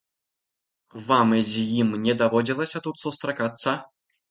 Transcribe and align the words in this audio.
Вам 1.07 1.35
з 1.51 1.67
ім 1.83 1.93
не 2.07 2.17
даводзілася 2.23 2.83
тут 2.89 2.95
сустракацца? 3.05 3.79